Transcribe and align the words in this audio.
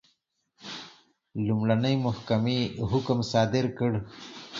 لومړنۍ 1.45 1.95
محکمې 2.05 2.59
حکم 2.89 3.19
صادر 3.31 3.65
کړ. 3.77 3.91